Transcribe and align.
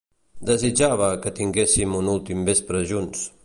Desitjava 0.49 1.11
que 1.27 1.33
tinguéssim 1.41 1.95
un 2.01 2.13
últim 2.17 2.45
vespre 2.51 2.85
junts. 2.95 3.27